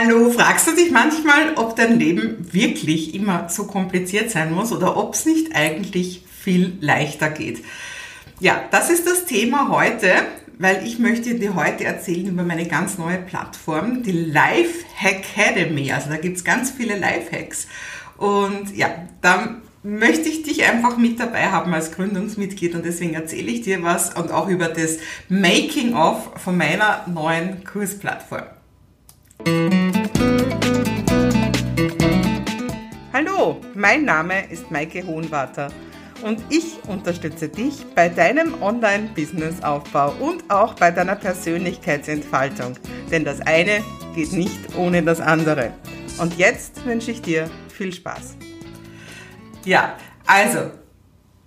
Hallo, 0.00 0.30
fragst 0.30 0.68
du 0.68 0.76
dich 0.76 0.92
manchmal, 0.92 1.54
ob 1.56 1.74
dein 1.74 1.98
Leben 1.98 2.52
wirklich 2.52 3.16
immer 3.16 3.48
so 3.48 3.66
kompliziert 3.66 4.30
sein 4.30 4.52
muss 4.52 4.70
oder 4.70 4.96
ob 4.96 5.14
es 5.14 5.26
nicht 5.26 5.56
eigentlich 5.56 6.22
viel 6.28 6.78
leichter 6.80 7.30
geht? 7.30 7.64
Ja, 8.38 8.62
das 8.70 8.90
ist 8.90 9.08
das 9.08 9.24
Thema 9.24 9.70
heute, 9.70 10.12
weil 10.58 10.86
ich 10.86 11.00
möchte 11.00 11.34
dir 11.34 11.56
heute 11.56 11.82
erzählen 11.82 12.28
über 12.28 12.44
meine 12.44 12.68
ganz 12.68 12.96
neue 12.96 13.18
Plattform, 13.18 14.04
die 14.04 14.12
Life 14.12 14.84
Academy. 15.02 15.90
Also 15.90 16.10
da 16.10 16.16
gibt's 16.16 16.44
ganz 16.44 16.70
viele 16.70 16.96
Lifehacks. 16.96 17.66
Und 18.18 18.76
ja, 18.76 18.90
da 19.20 19.56
möchte 19.82 20.28
ich 20.28 20.44
dich 20.44 20.62
einfach 20.62 20.96
mit 20.96 21.18
dabei 21.18 21.50
haben 21.50 21.74
als 21.74 21.90
Gründungsmitglied 21.90 22.76
und 22.76 22.84
deswegen 22.84 23.14
erzähle 23.14 23.50
ich 23.50 23.62
dir 23.62 23.82
was 23.82 24.14
und 24.14 24.30
auch 24.30 24.48
über 24.48 24.68
das 24.68 24.98
Making 25.28 25.94
of 25.94 26.30
von 26.36 26.56
meiner 26.56 27.04
neuen 27.08 27.64
Kursplattform. 27.64 28.57
Hallo, 33.12 33.60
mein 33.74 34.04
Name 34.04 34.50
ist 34.50 34.70
Maike 34.70 35.06
Hohenwarter 35.06 35.72
und 36.22 36.42
ich 36.50 36.78
unterstütze 36.86 37.48
dich 37.48 37.86
bei 37.94 38.08
deinem 38.08 38.60
Online-Business-Aufbau 38.62 40.12
und 40.20 40.50
auch 40.50 40.74
bei 40.74 40.90
deiner 40.90 41.14
Persönlichkeitsentfaltung. 41.16 42.74
Denn 43.10 43.24
das 43.24 43.40
eine 43.40 43.82
geht 44.14 44.32
nicht 44.32 44.76
ohne 44.76 45.02
das 45.02 45.20
andere. 45.20 45.72
Und 46.20 46.36
jetzt 46.36 46.84
wünsche 46.84 47.12
ich 47.12 47.22
dir 47.22 47.48
viel 47.72 47.92
Spaß. 47.92 48.36
Ja, 49.64 49.96
also, 50.26 50.72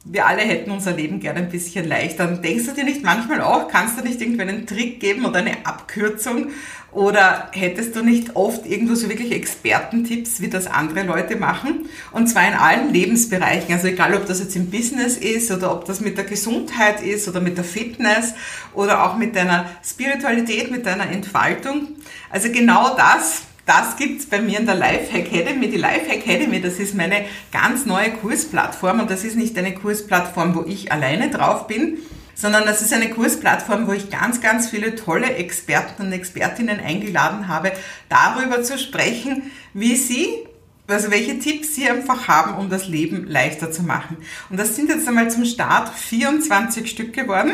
wir 0.04 0.26
alle 0.26 0.42
hätten 0.42 0.72
unser 0.72 0.94
Leben 0.94 1.20
gerne 1.20 1.40
ein 1.40 1.50
bisschen 1.50 1.88
leichter. 1.88 2.28
Und 2.28 2.44
denkst 2.44 2.66
du 2.66 2.72
dir 2.74 2.84
nicht 2.84 3.04
manchmal 3.04 3.42
auch, 3.42 3.68
kannst 3.68 4.00
du 4.00 4.04
nicht 4.04 4.20
irgendwie 4.20 4.42
einen 4.42 4.66
Trick 4.66 5.00
geben 5.00 5.26
oder 5.26 5.40
eine 5.40 5.66
Abkürzung? 5.66 6.48
Oder 6.92 7.50
hättest 7.54 7.96
du 7.96 8.04
nicht 8.04 8.36
oft 8.36 8.66
irgendwo 8.66 8.96
so 8.96 9.08
wirklich 9.08 9.32
Expertentipps, 9.32 10.42
wie 10.42 10.50
das 10.50 10.68
andere 10.68 11.04
Leute 11.04 11.38
machen? 11.38 11.88
Und 12.12 12.28
zwar 12.28 12.48
in 12.48 12.56
allen 12.56 12.92
Lebensbereichen. 12.92 13.74
Also 13.74 13.88
egal, 13.88 14.14
ob 14.16 14.26
das 14.26 14.40
jetzt 14.40 14.56
im 14.56 14.70
Business 14.70 15.18
ist 15.18 15.52
oder 15.52 15.72
ob 15.72 15.86
das 15.86 16.02
mit 16.02 16.18
der 16.18 16.26
Gesundheit 16.26 17.02
ist 17.02 17.30
oder 17.30 17.40
mit 17.40 17.58
der 17.58 17.64
Fitness 17.64 18.34
oder 18.74 19.06
auch 19.06 19.16
mit 19.16 19.36
deiner 19.36 19.70
Spiritualität, 19.86 20.70
mit 20.72 20.86
deiner 20.86 21.10
Entfaltung. 21.10 21.90
Also 22.30 22.52
genau 22.52 22.96
das 22.98 23.44
das 23.66 23.96
gibt's 23.96 24.26
bei 24.26 24.42
mir 24.42 24.60
in 24.60 24.66
der 24.66 24.76
Life 24.76 25.16
Academy. 25.16 25.70
Die 25.70 25.78
Life 25.78 26.10
Academy, 26.10 26.62
das 26.62 26.80
ist 26.80 26.96
meine 26.96 27.26
ganz 27.52 27.86
neue 27.86 28.12
Kursplattform 28.12 29.02
und 29.02 29.12
das 29.12 29.24
ist 29.24 29.36
nicht 29.36 29.58
eine 29.58 29.74
Kursplattform, 29.74 30.56
wo 30.56 30.64
ich 30.64 30.92
alleine 30.92 31.30
drauf 31.30 31.68
bin, 31.68 31.98
sondern 32.36 32.66
das 32.66 32.82
ist 32.82 32.94
eine 32.94 33.10
Kursplattform, 33.10 33.88
wo 33.88 33.94
ich 33.94 34.10
ganz, 34.10 34.42
ganz 34.42 34.70
viele 34.70 34.96
tolle 34.96 35.36
Experten 35.36 36.08
und 36.08 36.12
Expertinnen 36.12 36.80
eingeladen 36.80 37.48
habe, 37.48 37.72
darüber 38.10 38.64
zu 38.64 38.80
sprechen, 38.80 39.52
wie 39.74 39.96
sie 39.96 40.48
also 40.88 41.12
welche 41.12 41.40
Tipps 41.40 41.76
Sie 41.76 41.90
einfach 41.90 42.28
haben, 42.28 42.56
um 42.56 42.70
das 42.70 42.88
Leben 42.88 43.28
leichter 43.28 43.72
zu 43.72 43.84
machen. 43.84 44.18
Und 44.50 44.60
das 44.60 44.76
sind 44.76 44.90
jetzt 44.90 45.08
einmal 45.08 45.32
zum 45.32 45.46
Start 45.46 45.90
24 45.90 46.90
Stück 46.90 47.14
geworden. 47.14 47.54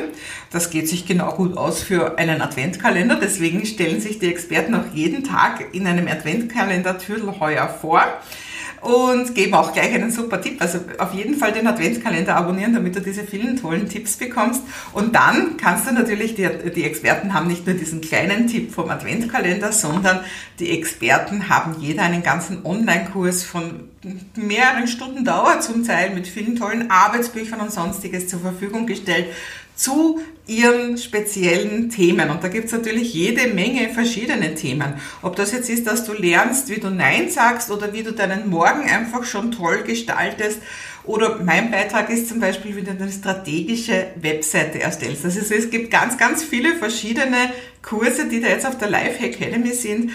Das 0.52 0.70
geht 0.70 0.88
sich 0.90 1.06
genau 1.06 1.34
gut 1.34 1.56
aus 1.58 1.82
für 1.82 2.18
einen 2.18 2.42
Adventkalender. 2.42 3.16
Deswegen 3.16 3.66
stellen 3.66 4.02
sich 4.02 4.20
die 4.20 4.28
Experten 4.28 4.76
auch 4.76 4.94
jeden 4.94 5.24
Tag 5.24 5.74
in 5.74 5.88
einem 5.88 6.08
Adventkalender 6.08 6.98
Türl 6.98 7.40
heuer 7.40 7.68
vor 7.68 8.04
und 8.82 9.34
geben 9.36 9.54
auch 9.54 9.74
gleich 9.74 9.94
einen 9.94 10.12
super 10.12 10.42
Tipp. 10.42 10.62
Also 10.62 10.80
auf 10.98 11.14
jeden 11.14 11.36
Fall 11.36 11.52
den 11.52 11.68
Adventskalender 11.68 12.36
abonnieren, 12.36 12.74
damit 12.74 12.96
du 12.96 13.02
diese 13.02 13.24
vielen 13.24 13.60
tollen 13.60 13.90
Tipps 13.90 14.18
bekommst. 14.18 14.62
Und 14.94 15.16
dann 15.16 15.58
kannst 15.58 15.88
du 15.88 15.94
natürlich, 15.94 16.36
die, 16.36 16.48
die 16.76 16.84
Experten 16.84 17.34
haben 17.34 17.48
nicht 17.48 17.66
nur 17.66 17.76
diesen 17.76 18.02
kleinen 18.02 18.48
Tipp 18.48 18.74
vom 18.74 18.90
Adventskalender, 18.90 19.72
sondern 19.72 20.22
die 20.60 20.72
Experten 20.72 21.50
haben 21.50 21.76
jeder 21.80 22.04
einen 22.04 22.24
ganzen 22.24 22.66
Online-Kurs 22.66 23.44
von 23.44 23.90
mehreren 24.36 24.88
Stunden 24.88 25.26
Dauer 25.26 25.60
zum 25.60 25.86
Teil 25.86 26.12
mit 26.14 26.28
vielen 26.28 26.56
tollen 26.56 26.90
Arbeitsbüchern 26.90 27.60
und 27.60 27.72
sonstiges 27.72 28.28
zur 28.28 28.40
Verfügung 28.40 28.86
gestellt 28.86 29.28
zu 29.78 30.20
ihren 30.48 30.98
speziellen 30.98 31.90
Themen. 31.90 32.30
Und 32.30 32.44
da 32.44 32.48
gibt's 32.48 32.72
natürlich 32.72 33.14
jede 33.14 33.54
Menge 33.54 33.90
verschiedene 33.90 34.56
Themen. 34.56 34.96
Ob 35.22 35.36
das 35.36 35.52
jetzt 35.52 35.70
ist, 35.70 35.88
dass 35.88 36.04
du 36.04 36.14
lernst, 36.14 36.70
wie 36.70 36.80
du 36.80 36.90
Nein 36.90 37.30
sagst 37.30 37.70
oder 37.70 37.94
wie 37.94 38.04
du 38.04 38.12
deinen 38.12 38.50
Morgen 38.50 38.90
einfach 38.90 39.24
schon 39.24 39.52
toll 39.52 39.84
gestaltest. 39.84 40.60
Oder 41.04 41.40
mein 41.42 41.72
Beitrag 41.72 42.10
ist 42.10 42.28
zum 42.28 42.40
Beispiel, 42.40 42.76
wie 42.76 42.82
du 42.82 42.92
eine 42.92 43.12
strategische 43.12 44.08
Webseite 44.20 44.82
erstellst. 44.82 45.24
Also 45.24 45.40
es 45.40 45.70
gibt 45.70 45.92
ganz, 45.92 46.18
ganz 46.18 46.44
viele 46.44 46.76
verschiedene 46.76 47.52
Kurse, 47.82 48.28
die 48.28 48.42
da 48.42 48.48
jetzt 48.50 48.66
auf 48.66 48.78
der 48.78 48.90
Live 48.90 49.22
Academy 49.22 49.72
sind 49.74 50.12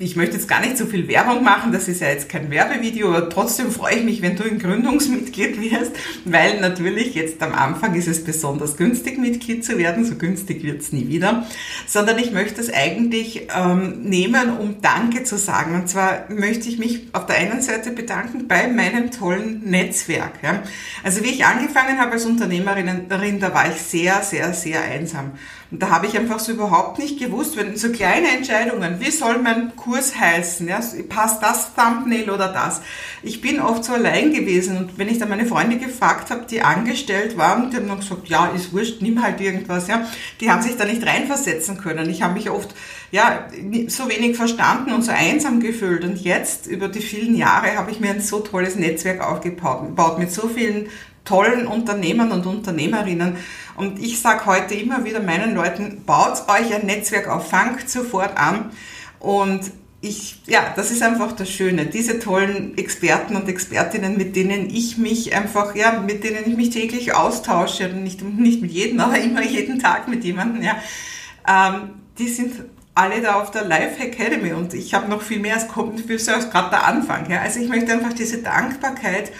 ich 0.00 0.14
möchte 0.14 0.36
jetzt 0.36 0.46
gar 0.46 0.60
nicht 0.60 0.78
so 0.78 0.86
viel 0.86 1.08
Werbung 1.08 1.42
machen, 1.42 1.72
das 1.72 1.88
ist 1.88 2.00
ja 2.00 2.08
jetzt 2.08 2.28
kein 2.28 2.50
Werbevideo, 2.52 3.08
aber 3.08 3.28
trotzdem 3.28 3.72
freue 3.72 3.96
ich 3.96 4.04
mich, 4.04 4.22
wenn 4.22 4.36
du 4.36 4.44
ein 4.44 4.60
Gründungsmitglied 4.60 5.60
wirst, 5.60 5.92
weil 6.24 6.60
natürlich 6.60 7.16
jetzt 7.16 7.42
am 7.42 7.52
Anfang 7.52 7.94
ist 7.96 8.06
es 8.06 8.22
besonders 8.22 8.76
günstig, 8.76 9.18
Mitglied 9.18 9.64
zu 9.64 9.76
werden, 9.76 10.04
so 10.04 10.14
günstig 10.14 10.62
wird 10.62 10.82
es 10.82 10.92
nie 10.92 11.08
wieder, 11.08 11.46
sondern 11.86 12.18
ich 12.18 12.30
möchte 12.30 12.60
es 12.60 12.72
eigentlich 12.72 13.48
ähm, 13.52 14.02
nehmen, 14.04 14.56
um 14.56 14.80
Danke 14.80 15.24
zu 15.24 15.36
sagen. 15.36 15.74
Und 15.74 15.88
zwar 15.88 16.26
möchte 16.28 16.68
ich 16.68 16.78
mich 16.78 17.08
auf 17.12 17.26
der 17.26 17.36
einen 17.36 17.60
Seite 17.60 17.90
bedanken 17.90 18.46
bei 18.46 18.68
meinem 18.68 19.10
tollen 19.10 19.62
Netzwerk. 19.64 20.34
Ja. 20.44 20.62
Also 21.02 21.24
wie 21.24 21.30
ich 21.30 21.44
angefangen 21.44 21.98
habe 21.98 22.12
als 22.12 22.24
Unternehmerin, 22.24 23.08
da 23.40 23.52
war 23.52 23.68
ich 23.68 23.80
sehr, 23.80 24.22
sehr, 24.22 24.54
sehr 24.54 24.80
einsam. 24.82 25.32
Und 25.70 25.82
da 25.82 25.90
habe 25.90 26.06
ich 26.06 26.16
einfach 26.16 26.38
so 26.38 26.52
überhaupt 26.52 26.98
nicht 26.98 27.18
gewusst, 27.18 27.56
wenn 27.56 27.76
so 27.76 27.90
kleine 27.90 28.28
Entscheidungen, 28.28 29.00
wie 29.00 29.10
soll 29.10 29.38
mein 29.38 29.76
Kurs 29.76 29.87
heißen, 29.96 30.68
ja, 30.68 30.80
passt 31.08 31.42
das 31.42 31.74
Thumbnail 31.74 32.30
oder 32.30 32.52
das. 32.52 32.80
Ich 33.22 33.40
bin 33.40 33.60
oft 33.60 33.84
so 33.84 33.92
allein 33.92 34.32
gewesen 34.32 34.76
und 34.76 34.98
wenn 34.98 35.08
ich 35.08 35.18
dann 35.18 35.28
meine 35.28 35.46
Freunde 35.46 35.78
gefragt 35.78 36.30
habe, 36.30 36.46
die 36.48 36.62
angestellt 36.62 37.36
waren, 37.36 37.70
die 37.70 37.76
haben 37.76 37.88
dann 37.88 38.00
gesagt, 38.00 38.28
ja, 38.28 38.46
ist 38.48 38.72
wurscht, 38.72 39.00
nimm 39.02 39.22
halt 39.22 39.40
irgendwas, 39.40 39.88
ja. 39.88 40.06
Die 40.40 40.50
haben 40.50 40.62
sich 40.62 40.76
da 40.76 40.84
nicht 40.84 41.06
reinversetzen 41.06 41.78
können. 41.78 42.08
Ich 42.10 42.22
habe 42.22 42.34
mich 42.34 42.50
oft, 42.50 42.74
ja, 43.10 43.48
so 43.88 44.08
wenig 44.08 44.36
verstanden 44.36 44.92
und 44.92 45.02
so 45.02 45.12
einsam 45.12 45.60
gefühlt 45.60 46.04
und 46.04 46.18
jetzt 46.20 46.66
über 46.66 46.88
die 46.88 47.00
vielen 47.00 47.34
Jahre 47.34 47.76
habe 47.76 47.90
ich 47.90 48.00
mir 48.00 48.10
ein 48.10 48.20
so 48.20 48.40
tolles 48.40 48.76
Netzwerk 48.76 49.20
aufgebaut 49.20 50.18
mit 50.18 50.32
so 50.32 50.48
vielen 50.48 50.88
tollen 51.28 51.66
Unternehmern 51.66 52.32
und 52.32 52.46
Unternehmerinnen. 52.46 53.36
Und 53.76 53.98
ich 54.00 54.20
sage 54.20 54.46
heute 54.46 54.74
immer 54.74 55.04
wieder 55.04 55.20
meinen 55.20 55.54
Leuten, 55.54 56.02
baut 56.04 56.48
euch 56.48 56.74
ein 56.74 56.86
Netzwerk 56.86 57.28
auf, 57.28 57.48
fangt 57.50 57.88
sofort 57.88 58.36
an. 58.36 58.70
Und 59.20 59.62
ich, 60.00 60.42
ja, 60.46 60.72
das 60.76 60.90
ist 60.92 61.02
einfach 61.02 61.32
das 61.32 61.50
Schöne. 61.50 61.86
Diese 61.86 62.20
tollen 62.20 62.78
Experten 62.78 63.34
und 63.34 63.48
Expertinnen, 63.48 64.16
mit 64.16 64.36
denen 64.36 64.70
ich 64.70 64.96
mich 64.96 65.34
einfach, 65.34 65.74
ja, 65.74 66.00
mit 66.00 66.22
denen 66.22 66.48
ich 66.48 66.56
mich 66.56 66.70
täglich 66.70 67.14
austausche, 67.14 67.88
nicht, 67.88 68.22
nicht 68.22 68.62
mit 68.62 68.70
jedem, 68.70 69.00
aber 69.00 69.18
immer 69.18 69.42
jeden 69.42 69.80
Tag 69.80 70.06
mit 70.06 70.22
jemandem, 70.24 70.62
ja, 70.62 70.76
ähm, 71.48 71.90
die 72.18 72.28
sind 72.28 72.54
alle 72.94 73.20
da 73.20 73.40
auf 73.40 73.50
der 73.50 73.64
Life 73.64 74.00
Academy 74.02 74.52
und 74.52 74.74
ich 74.74 74.92
habe 74.92 75.08
noch 75.08 75.22
viel 75.22 75.38
mehr, 75.38 75.56
es 75.56 75.68
kommt, 75.68 76.00
für 76.00 76.16
gerade 76.16 76.70
der 76.70 76.86
Anfang, 76.86 77.30
ja. 77.30 77.40
Also 77.40 77.60
ich 77.60 77.68
möchte 77.68 77.92
einfach 77.92 78.12
diese 78.12 78.38
Dankbarkeit 78.38 79.32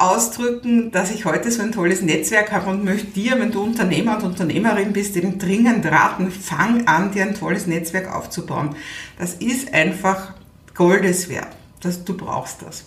ausdrücken, 0.00 0.90
dass 0.90 1.10
ich 1.10 1.24
heute 1.24 1.50
so 1.50 1.62
ein 1.62 1.72
tolles 1.72 2.00
Netzwerk 2.00 2.52
habe 2.52 2.70
und 2.70 2.84
möchte 2.84 3.08
dir, 3.08 3.38
wenn 3.38 3.52
du 3.52 3.62
Unternehmer 3.62 4.16
und 4.16 4.24
Unternehmerin 4.24 4.92
bist, 4.92 5.16
eben 5.16 5.38
dringend 5.38 5.84
raten, 5.86 6.30
fang 6.30 6.86
an, 6.86 7.12
dir 7.12 7.24
ein 7.24 7.34
tolles 7.34 7.66
Netzwerk 7.66 8.14
aufzubauen. 8.14 8.74
Das 9.18 9.34
ist 9.34 9.74
einfach 9.74 10.34
Goldes 10.74 11.28
wert. 11.28 11.48
Das, 11.80 12.04
du 12.04 12.16
brauchst 12.16 12.62
das. 12.62 12.84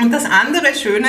Und 0.00 0.10
das 0.10 0.24
andere 0.24 0.74
Schöne, 0.74 1.08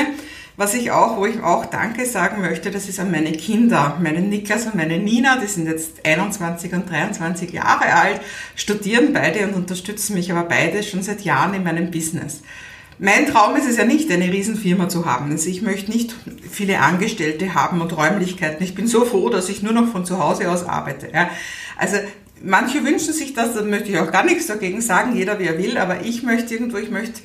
was 0.57 0.73
ich 0.73 0.91
auch, 0.91 1.17
wo 1.17 1.25
ich 1.25 1.41
auch 1.41 1.65
Danke 1.65 2.05
sagen 2.05 2.41
möchte, 2.41 2.69
das 2.69 2.87
ist 2.87 2.99
an 2.99 3.09
meine 3.09 3.31
Kinder, 3.31 3.97
meinen 4.01 4.29
Niklas 4.29 4.65
und 4.65 4.75
meine 4.75 4.99
Nina, 4.99 5.37
die 5.37 5.47
sind 5.47 5.67
jetzt 5.67 6.05
21 6.05 6.73
und 6.73 6.89
23 6.89 7.51
Jahre 7.51 7.93
alt, 7.93 8.21
studieren 8.55 9.13
beide 9.13 9.47
und 9.47 9.55
unterstützen 9.55 10.15
mich 10.15 10.31
aber 10.31 10.43
beide 10.43 10.83
schon 10.83 11.01
seit 11.01 11.21
Jahren 11.21 11.53
in 11.53 11.63
meinem 11.63 11.89
Business. 11.89 12.41
Mein 12.99 13.25
Traum 13.25 13.55
ist 13.55 13.67
es 13.67 13.77
ja 13.77 13.85
nicht, 13.85 14.11
eine 14.11 14.31
Riesenfirma 14.31 14.87
zu 14.89 15.05
haben. 15.05 15.31
Also 15.31 15.49
ich 15.49 15.61
möchte 15.61 15.91
nicht 15.91 16.13
viele 16.49 16.79
Angestellte 16.79 17.55
haben 17.55 17.81
und 17.81 17.95
Räumlichkeiten. 17.95 18.63
Ich 18.63 18.75
bin 18.75 18.87
so 18.87 19.05
froh, 19.05 19.29
dass 19.29 19.49
ich 19.49 19.63
nur 19.63 19.73
noch 19.73 19.91
von 19.91 20.05
zu 20.05 20.19
Hause 20.19 20.49
aus 20.49 20.63
arbeite. 20.63 21.09
Ja. 21.13 21.29
Also 21.77 21.97
manche 22.43 22.83
wünschen 22.83 23.13
sich 23.13 23.33
das, 23.33 23.55
da 23.55 23.63
möchte 23.63 23.89
ich 23.89 23.99
auch 23.99 24.11
gar 24.11 24.25
nichts 24.25 24.47
dagegen 24.47 24.81
sagen, 24.81 25.15
jeder 25.15 25.39
wie 25.39 25.45
er 25.45 25.57
will, 25.57 25.77
aber 25.77 26.01
ich 26.01 26.23
möchte 26.23 26.53
irgendwo, 26.53 26.77
ich 26.77 26.91
möchte 26.91 27.21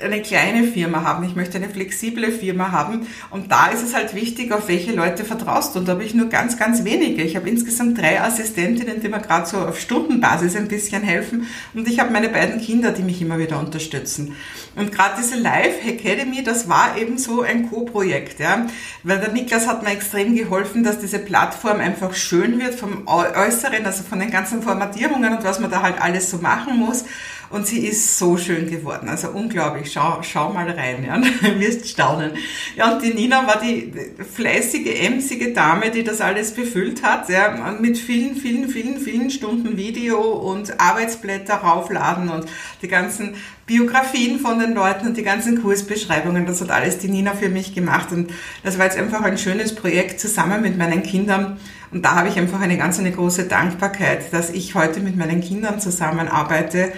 eine 0.00 0.22
kleine 0.22 0.64
Firma 0.64 1.02
haben, 1.02 1.24
ich 1.24 1.36
möchte 1.36 1.58
eine 1.58 1.68
flexible 1.68 2.32
Firma 2.32 2.72
haben. 2.72 3.06
Und 3.30 3.52
da 3.52 3.66
ist 3.66 3.82
es 3.82 3.94
halt 3.94 4.14
wichtig, 4.14 4.52
auf 4.52 4.68
welche 4.68 4.92
Leute 4.92 5.24
vertraust 5.24 5.74
du. 5.74 5.80
Und 5.80 5.88
da 5.88 5.92
habe 5.92 6.04
ich 6.04 6.14
nur 6.14 6.28
ganz, 6.28 6.58
ganz 6.58 6.84
wenige. 6.84 7.22
Ich 7.22 7.36
habe 7.36 7.48
insgesamt 7.48 7.98
drei 7.98 8.20
Assistentinnen, 8.20 9.00
die 9.00 9.08
mir 9.08 9.20
gerade 9.20 9.46
so 9.46 9.58
auf 9.58 9.78
Stundenbasis 9.78 10.56
ein 10.56 10.68
bisschen 10.68 11.02
helfen. 11.02 11.46
Und 11.74 11.88
ich 11.88 12.00
habe 12.00 12.10
meine 12.10 12.28
beiden 12.28 12.60
Kinder, 12.60 12.92
die 12.92 13.02
mich 13.02 13.20
immer 13.20 13.38
wieder 13.38 13.58
unterstützen. 13.58 14.34
Und 14.76 14.92
gerade 14.92 15.14
diese 15.18 15.36
Live 15.36 15.84
Academy, 15.86 16.42
das 16.42 16.68
war 16.68 16.96
eben 16.96 17.18
so 17.18 17.42
ein 17.42 17.68
Co-Projekt, 17.68 18.40
ja. 18.40 18.66
Weil 19.02 19.18
der 19.18 19.32
Niklas 19.32 19.66
hat 19.66 19.82
mir 19.82 19.90
extrem 19.90 20.34
geholfen, 20.34 20.84
dass 20.84 20.98
diese 20.98 21.18
Plattform 21.18 21.80
einfach 21.80 22.14
schön 22.14 22.58
wird 22.58 22.74
vom 22.74 23.06
Äußeren, 23.06 23.84
also 23.84 24.02
von 24.02 24.20
den 24.20 24.30
ganzen 24.30 24.62
Formatierungen 24.62 25.36
und 25.36 25.44
was 25.44 25.60
man 25.60 25.70
da 25.70 25.82
halt 25.82 26.00
alles 26.00 26.30
so 26.30 26.38
machen 26.38 26.78
muss. 26.78 27.04
Und 27.52 27.66
sie 27.66 27.86
ist 27.86 28.18
so 28.18 28.38
schön 28.38 28.70
geworden. 28.70 29.10
Also 29.10 29.28
unglaublich. 29.28 29.92
Schau, 29.92 30.20
schau 30.22 30.52
mal 30.54 30.70
rein, 30.70 31.04
ja. 31.04 31.18
Du 31.42 31.60
wirst 31.60 31.86
staunen. 31.86 32.32
Ja, 32.76 32.94
und 32.94 33.02
die 33.02 33.12
Nina 33.12 33.46
war 33.46 33.60
die 33.60 33.92
fleißige, 34.34 35.02
emsige 35.02 35.52
Dame, 35.52 35.90
die 35.90 36.02
das 36.02 36.22
alles 36.22 36.52
befüllt 36.52 37.02
hat, 37.02 37.28
ja, 37.28 37.76
mit 37.78 37.98
vielen, 37.98 38.36
vielen, 38.36 38.70
vielen, 38.70 38.98
vielen 38.98 39.30
Stunden 39.30 39.76
Video 39.76 40.18
und 40.18 40.80
Arbeitsblätter 40.80 41.56
raufladen 41.56 42.30
und 42.30 42.46
die 42.80 42.88
ganzen 42.88 43.34
Biografien 43.66 44.40
von 44.40 44.58
den 44.58 44.72
Leuten 44.72 45.08
und 45.08 45.16
die 45.18 45.22
ganzen 45.22 45.60
Kursbeschreibungen. 45.60 46.46
Das 46.46 46.62
hat 46.62 46.70
alles 46.70 46.98
die 46.98 47.08
Nina 47.08 47.34
für 47.34 47.50
mich 47.50 47.74
gemacht. 47.74 48.12
Und 48.12 48.30
das 48.62 48.78
war 48.78 48.86
jetzt 48.86 48.96
einfach 48.96 49.20
ein 49.20 49.36
schönes 49.36 49.74
Projekt 49.74 50.20
zusammen 50.20 50.62
mit 50.62 50.78
meinen 50.78 51.02
Kindern. 51.02 51.60
Und 51.90 52.02
da 52.02 52.14
habe 52.14 52.28
ich 52.30 52.38
einfach 52.38 52.62
eine 52.62 52.78
ganz 52.78 52.98
eine 52.98 53.12
große 53.12 53.44
Dankbarkeit, 53.44 54.32
dass 54.32 54.48
ich 54.48 54.74
heute 54.74 55.00
mit 55.00 55.16
meinen 55.16 55.42
Kindern 55.42 55.80
zusammenarbeite 55.80 56.92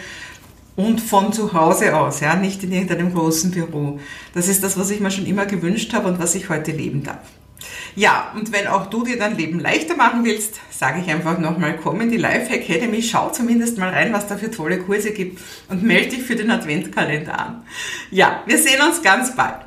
und 0.76 1.00
von 1.00 1.32
zu 1.32 1.52
Hause 1.52 1.96
aus, 1.96 2.20
ja, 2.20 2.34
nicht 2.34 2.62
in 2.64 2.72
irgendeinem 2.72 3.14
großen 3.14 3.50
Büro. 3.50 4.00
Das 4.34 4.48
ist 4.48 4.64
das, 4.64 4.78
was 4.78 4.90
ich 4.90 5.00
mir 5.00 5.10
schon 5.10 5.26
immer 5.26 5.46
gewünscht 5.46 5.92
habe 5.92 6.08
und 6.08 6.18
was 6.18 6.34
ich 6.34 6.48
heute 6.48 6.72
leben 6.72 7.02
darf. 7.02 7.20
Ja, 7.96 8.32
und 8.34 8.52
wenn 8.52 8.66
auch 8.66 8.86
du 8.86 9.04
dir 9.04 9.18
dein 9.18 9.36
Leben 9.36 9.60
leichter 9.60 9.96
machen 9.96 10.24
willst, 10.24 10.60
sage 10.70 11.00
ich 11.00 11.10
einfach 11.10 11.38
nochmal, 11.38 11.78
komm 11.80 12.00
in 12.00 12.10
die 12.10 12.16
Life 12.16 12.52
Academy, 12.52 13.02
schau 13.02 13.30
zumindest 13.30 13.78
mal 13.78 13.90
rein, 13.90 14.12
was 14.12 14.26
da 14.26 14.36
für 14.36 14.50
tolle 14.50 14.78
Kurse 14.80 15.12
gibt 15.12 15.40
und 15.68 15.82
melde 15.82 16.16
dich 16.16 16.22
für 16.22 16.36
den 16.36 16.50
Adventkalender 16.50 17.38
an. 17.38 17.62
Ja, 18.10 18.42
wir 18.46 18.58
sehen 18.58 18.80
uns 18.82 19.00
ganz 19.02 19.34
bald. 19.34 19.64